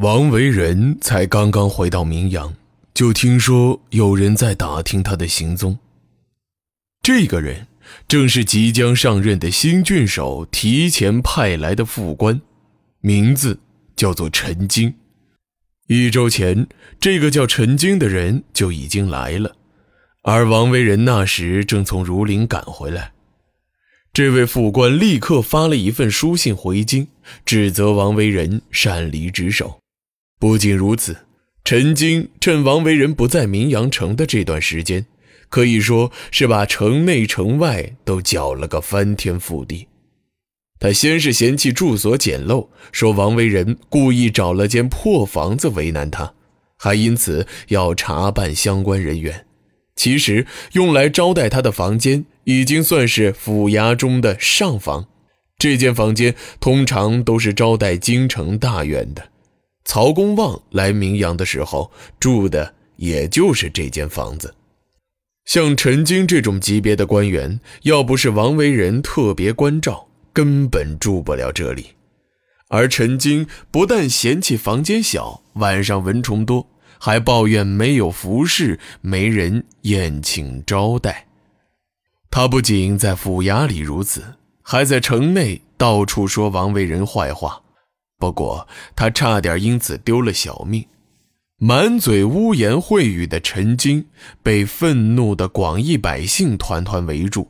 [0.00, 2.54] 王维仁才刚刚回到明阳，
[2.94, 5.76] 就听说有人在打听他的行踪。
[7.02, 7.66] 这个人
[8.06, 12.40] 正是即将上任的新郡守提前派来的副官，
[13.00, 13.58] 名字
[13.96, 14.94] 叫做陈经。
[15.88, 16.68] 一周前，
[17.00, 19.56] 这个叫陈经的人就已经来了，
[20.22, 23.14] 而王维仁那时正从儒林赶回来。
[24.12, 27.08] 这位副官立刻发了一份书信回京，
[27.44, 29.80] 指责王维仁擅离职守。
[30.38, 31.16] 不仅如此，
[31.64, 35.04] 陈经趁王维仁不在明阳城的这段时间，
[35.48, 39.88] 可以说是把城内城外都搅了个翻天覆地。
[40.78, 46.32] 他先是嫌弃住所简陋，说王维仁故意找了间破房子为难他，
[46.78, 49.44] 还因此要查办相关人员。
[49.96, 55.08] 其实用来招待他的房间已经算是府衙中的上房，
[55.58, 59.30] 这间房间通常都是招待京城大员的。
[59.88, 64.54] 曹公望来明阳的时候住的也就是这间房子。
[65.46, 71.86] 像陈经这种级别的官员，要不是王维仁特别关照，根本住不了这里。
[72.68, 81.28] 而陈经不但嫌弃房间小，晚上蚊虫多，还抱怨没有服侍，没人宴请招待。
[82.30, 84.22] 他不仅在府衙里如此，
[84.60, 87.62] 还在城内到处说王维仁坏话。
[88.18, 88.66] 不过，
[88.96, 90.84] 他差点因此丢了小命。
[91.60, 94.06] 满嘴污言秽语的陈经
[94.42, 97.48] 被愤怒的广义百姓团团围住。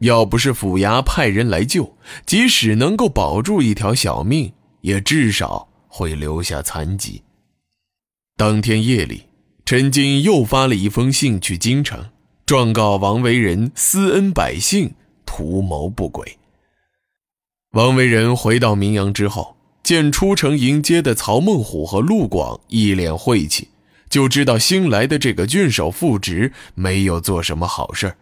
[0.00, 7.22] 要不是府衙派人来救，即使能够保住一条小命，也至少会留下残疾。
[8.36, 9.24] 当天夜里，
[9.66, 12.02] 陈经又发了一封信去京城，
[12.46, 14.94] 状告王维仁私恩百姓，
[15.26, 16.38] 图谋不轨。
[17.72, 19.59] 王维仁回到明阳之后。
[19.82, 23.68] 见出城迎接的曹孟虎和陆广一脸晦气，
[24.08, 28.14] 就知道新来的这个郡守副职没有做什么好事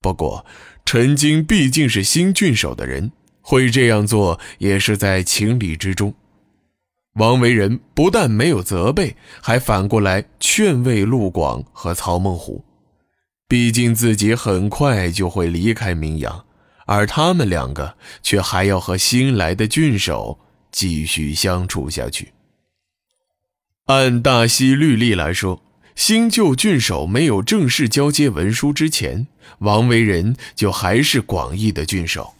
[0.00, 0.46] 不过，
[0.84, 6.14] 陈经毕竟是新郡守的人，会这样做也是在情理之中。
[7.14, 12.64] 王维仁不但没有责备，还反过来劝慰陆广和曹孟虎。
[13.48, 16.44] 毕竟自己很快就会离开明阳，
[16.86, 20.38] 而他们两个却还要和新来的郡守。
[20.76, 22.34] 继续相处下去。
[23.86, 25.62] 按大西律例来说，
[25.94, 29.26] 新旧郡守没有正式交接文书之前，
[29.60, 32.34] 王维仁就还是广义的郡守。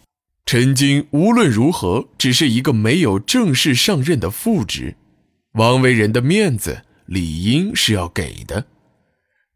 [0.45, 4.95] 陈经无论如何只是一个没有正式上任的副职，
[5.53, 8.67] 王维仁的面子理应是要给的。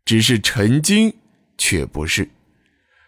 [0.04, 1.14] 只是陈经
[1.56, 2.32] 却不是，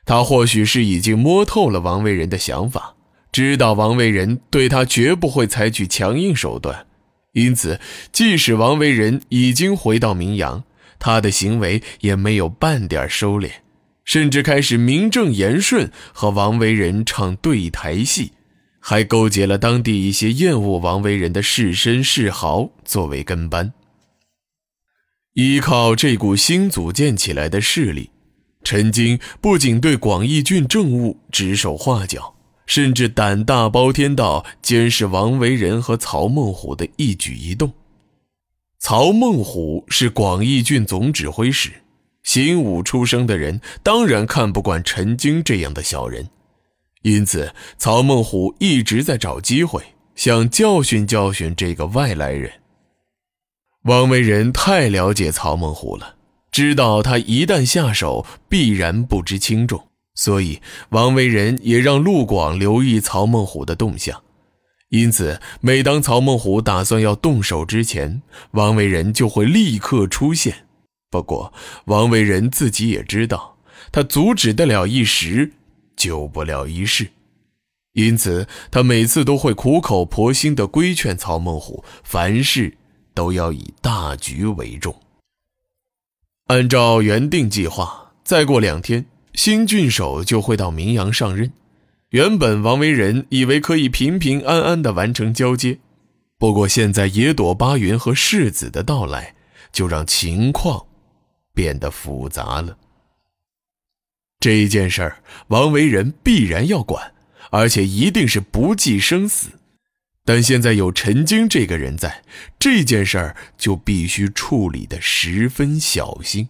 [0.05, 2.95] 他或许是已经摸透了王维仁的想法。
[3.34, 6.86] 知道王维仁对他绝不会采取强硬手段，
[7.32, 7.80] 因此，
[8.12, 10.64] 即使王维仁已经回到明阳，
[11.00, 13.50] 他的行为也没有半点收敛，
[14.06, 18.34] 甚至开始名正言顺和王维仁唱对台戏，
[18.80, 23.74] 还勾结了当地一些厌恶王维仁的士绅士豪作为跟班。
[25.34, 28.12] 依靠这股新组建起来的势力，
[28.64, 32.33] 陈经不仅对广义郡政务指手画脚。
[32.66, 37.74] 甚至胆大包天到监视王维仁和曹孟虎的一举一动。
[38.79, 41.72] 曹孟虎是广义郡总指挥使，
[42.23, 46.29] 新武出生的人当然看不惯陈经这样的小人，
[47.03, 49.81] 因此曹孟虎一直在找机会
[50.16, 52.52] 想教训教训这个外来人。
[53.84, 56.16] 王维仁太了解曹孟虎了，
[56.52, 59.88] 知道他一旦下手，必然不知轻重。
[60.16, 64.22] 所以，王维仁也让陆广留意曹孟虎的动向。
[64.90, 68.22] 因此，每当曹孟虎打算要动手之前，
[68.52, 70.68] 王维仁就会立刻出现。
[71.10, 71.52] 不过，
[71.86, 73.58] 王维仁自己也知道，
[73.92, 75.54] 他阻止得了一时，
[75.96, 77.10] 救不了一世。
[77.94, 82.78] 因此，他每次都会苦口婆心地规劝曹孟虎，凡事
[83.16, 84.96] 都要以大局为重。
[86.48, 89.06] 按照原定计划，再过两天。
[89.34, 91.52] 新郡守就会到明阳上任，
[92.09, 95.80] 原本王维仁以为可以平平安安地完成交接，
[96.38, 99.35] 不过现在野朵巴云和世子的到来，
[99.72, 100.85] 就让情况
[101.53, 102.78] 变得复杂了。
[104.40, 107.14] 这件事儿，王维仁必然要管，
[107.50, 109.50] 而且一定是不计生死。
[110.26, 112.24] 但现在有陈经这个人在，
[112.59, 116.47] 这件事儿就必须处理的十分小心，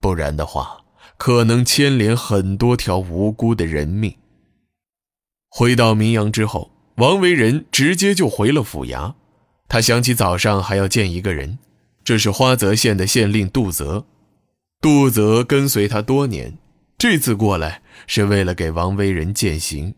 [0.00, 0.85] 不然的话。
[1.16, 4.16] 可能牵连很多条无辜的人命。
[5.48, 9.14] 回到明阳之后，王维仁直接就回了府衙。
[9.68, 11.58] 他想起早上还要见一个人，
[12.04, 14.06] 这是花泽县的县令杜泽。
[14.80, 16.58] 杜泽跟随他多年，
[16.98, 19.94] 这次过来是为了给王维仁践行。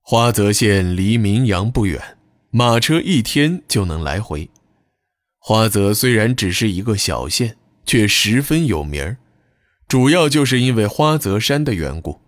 [0.00, 2.18] 花泽县离明阳不远，
[2.50, 4.50] 马车一天就能来回。
[5.38, 9.16] 花泽虽然只是一个小县，却十分有名儿，
[9.86, 12.20] 主要就是因为花泽山的缘故。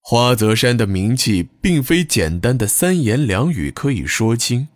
[0.00, 4.68] 花泽山的名气并非简单的三言两语可以说清，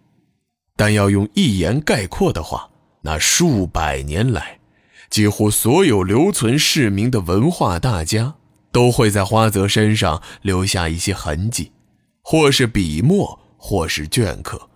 [0.77, 2.71] 但要用一言概括的话，
[3.03, 4.61] 那数百年来，
[5.11, 8.37] 几乎所有留存市民的文化大家，
[8.71, 11.73] 都会在花泽山上留下一些痕迹。
[12.29, 14.69] 或是笔墨，或是镌刻，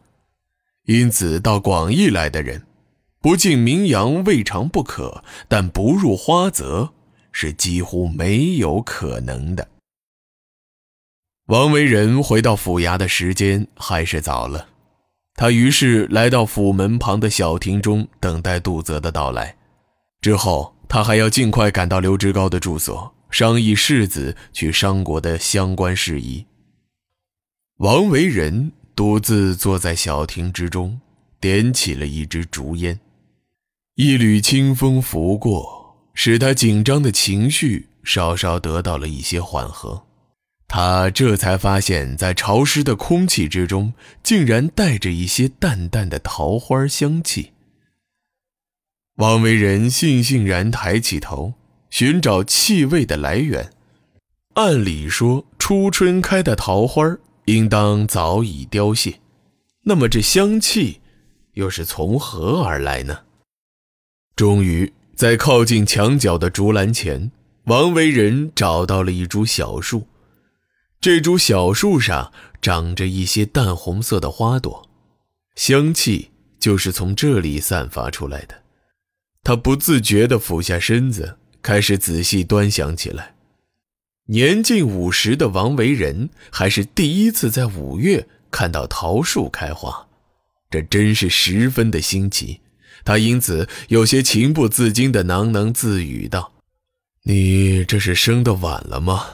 [0.85, 2.64] 因此到广义来的人，
[3.22, 6.94] 不进名扬未尝不可，但不入花泽
[7.32, 9.69] 是几乎没有可能的。
[11.46, 14.69] 王维仁回到府衙的时间还是早了，
[15.34, 19.55] 他于是来到府门旁的小亭中等待杜泽的到来。
[20.22, 26.46] 之后，他还要尽快赶到刘志高的住所，商议世子去商国的相关事宜。
[27.76, 31.00] 王维仁独自坐在小亭之中，
[31.38, 32.99] 点起了一支竹烟。
[33.97, 40.07] 一缕清风拂过，使他紧张的情绪稍稍得到了一些缓和。
[40.67, 43.93] 他这才发现，在潮湿的空气之中，
[44.23, 47.51] 竟然带着一些淡淡的桃花香气。
[49.17, 51.55] 王维仁悻悻然抬起头，
[51.91, 53.73] 寻找气味的来源。
[54.55, 57.05] 按理说，初春开的桃花
[57.47, 59.21] 应当早已凋谢，
[59.83, 61.01] 那么这香气
[61.55, 63.19] 又是从何而来呢？
[64.41, 67.31] 终于在靠近墙角的竹篮前，
[67.65, 70.09] 王维仁找到了一株小树。
[70.99, 72.33] 这株小树上
[72.63, 74.89] 长着一些淡红色的花朵，
[75.57, 78.63] 香气就是从这里散发出来的。
[79.43, 83.35] 他不自觉地俯下身子，开始仔细端详起来。
[84.29, 90.09] 年近五十的王维仁还是第一次在五月看到桃树开花，
[90.71, 92.63] 这真是十分的新奇。
[93.05, 96.52] 他因此有些情不自禁地喃喃自语道
[97.25, 99.26] ：“你这是生的晚了吗？”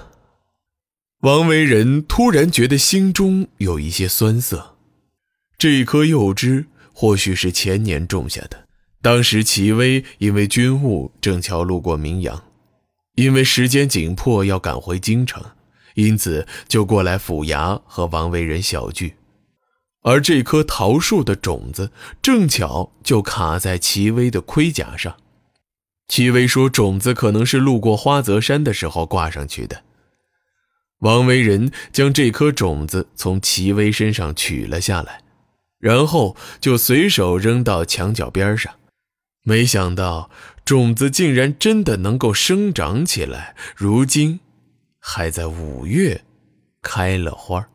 [1.21, 4.77] 王维仁突然觉得心中有一些酸涩。
[5.59, 8.67] 这棵幼枝或许是前年种下的，
[9.01, 12.45] 当时齐威因为军务正巧路过明阳。
[13.15, 15.43] 因为时间紧迫，要赶回京城，
[15.95, 19.15] 因此就过来府衙和王维仁小聚。
[20.07, 21.91] 而这棵桃树的种子
[22.23, 25.17] 正巧就卡在齐威的盔甲上。
[26.07, 29.83] 齐威说，种子可能是路过花泽山的时候挂上去的。
[31.01, 35.23] 王维仁将这颗种子从齐威身上取了下来，
[35.81, 38.73] 然后就随手扔到墙角边上。
[39.43, 40.31] 没想到
[40.65, 44.39] 种子竟然真的能够生长起来，如今
[45.01, 46.23] 还在五月
[46.81, 47.69] 开了花。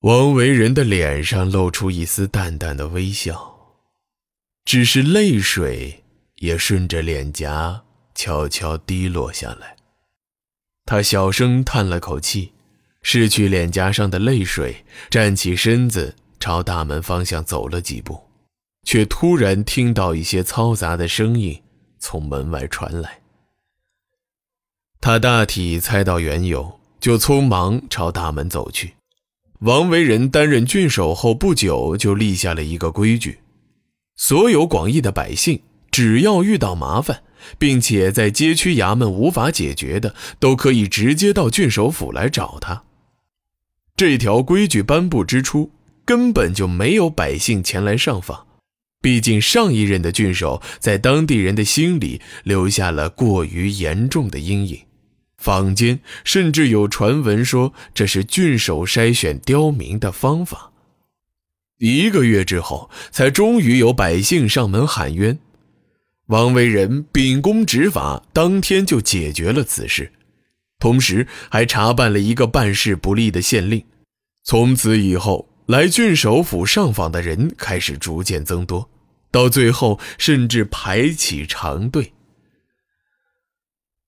[0.00, 3.56] 王维仁的脸上露出一丝淡淡的微笑，
[4.64, 6.04] 只是泪水
[6.36, 7.82] 也顺着脸颊
[8.14, 9.76] 悄悄滴落下来。
[10.84, 12.52] 他小声叹了口气，
[13.02, 18.22] 拭去脸颊上的泪水，站起身子，朝大门方向走了几步。
[18.84, 21.60] 却突然听到一些嘈杂的声音
[21.98, 23.20] 从门外传来。
[25.00, 28.94] 他大体猜到缘由，就匆忙朝大门走去。
[29.60, 33.38] 王维仁担任郡守后不久，就立下了一个规矩：
[34.14, 37.22] 所有广义的百姓，只要遇到麻烦，
[37.58, 42.84] 并且在街区衙门无法解决的，都可以直接到郡守府来找他。
[43.96, 45.70] 这条规矩颁布之初，
[46.04, 48.46] 根本就没有百姓前来上访。
[49.00, 54.80] 毕竟上一任的郡守在当地人的心里留下了过于严重的阴影，
[55.38, 60.72] 坊间甚至有传闻说这是郡守筛选刁民的方法。
[61.78, 65.38] 一个月之后，才终于有百姓上门喊冤，
[66.28, 70.10] 王维仁秉公执法，当天就解决了此事，
[70.78, 73.84] 同时还查办了一个办事不力的县令。
[74.42, 78.88] 从此以后，来郡守府上访的人开始逐渐增多。
[79.30, 82.12] 到最后，甚至排起长队。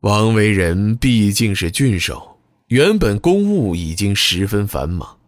[0.03, 2.39] 王维仁毕竟是郡守，
[2.69, 5.19] 原本公务已经十分繁忙，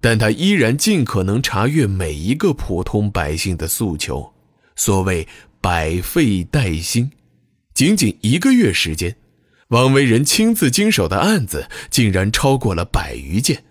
[0.00, 4.32] 但他依然尽可能查阅每一个普通百姓的诉求。
[4.74, 5.28] 所谓
[5.60, 7.08] 百废待兴，
[7.72, 9.14] 仅仅一个月时间，
[9.68, 13.62] 王维仁亲自经手的案子竟然超过了百余件。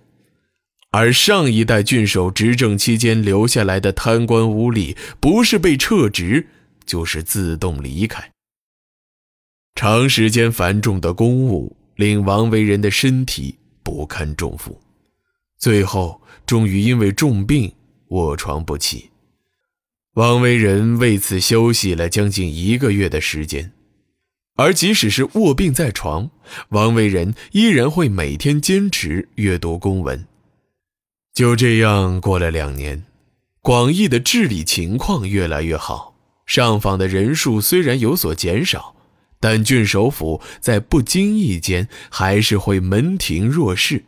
[0.91, 6.47] 而上一代郡守执政期间留下来的贪官污吏，不是被撤职，
[6.85, 8.31] 就是自动离开。
[9.75, 13.53] 长时间繁重的公务令王维仁的身体
[13.83, 14.79] 不堪重负，
[15.59, 17.71] 最后终于因为重病
[18.07, 19.09] 卧床不起。
[20.13, 23.73] 王维仁为此休息了将近一个月的时间，
[24.55, 26.31] 而即使是卧病在床，
[26.69, 30.25] 王维仁依然会每天坚持阅读公文。
[31.33, 33.03] 就这样过了两年，
[33.59, 36.15] 广义的治理情况越来越好，
[36.45, 38.94] 上访的人数虽然有所减少，
[39.45, 44.03] 但郡守府在不经意间还是会门庭若市，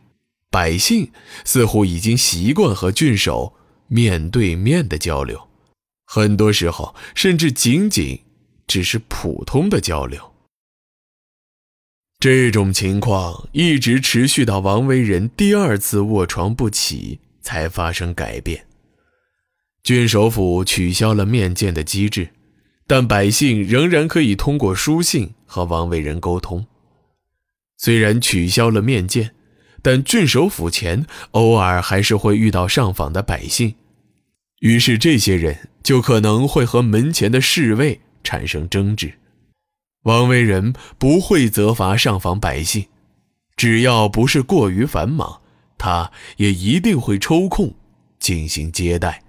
[0.50, 1.12] 百姓
[1.46, 3.54] 似乎已经习惯和郡守
[3.86, 5.40] 面对面的交流，
[6.08, 8.20] 很多时候甚至仅仅
[8.66, 10.20] 只是普通的交流。
[12.20, 18.66] 这种情况一直持续到王维仁第二次卧床不起才发生改变。
[19.84, 22.28] 郡守府取消了面见的机制，
[22.88, 26.66] 但百姓仍然可以通过书信和王维仁沟通。
[27.78, 29.36] 虽然取消了面见，
[29.82, 33.76] 但郡守府前偶尔还是会遇到上访的百姓，
[34.62, 39.14] 于是这些人就可能会和门前的侍卫产生争执。
[40.04, 42.86] 王维仁不会责罚上访百姓，
[43.58, 45.42] 只要不是过于繁忙，
[45.78, 47.76] 他也一定会抽空
[48.18, 49.22] 进行接待。